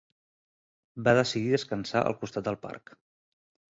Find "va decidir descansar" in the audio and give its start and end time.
1.09-2.05